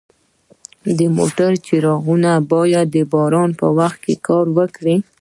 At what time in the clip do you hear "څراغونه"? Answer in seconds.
1.65-2.31